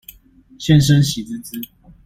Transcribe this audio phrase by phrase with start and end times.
[0.57, 1.61] 現身喜滋滋